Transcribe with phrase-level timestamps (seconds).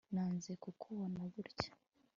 [0.13, 1.71] nanze kukubona gutya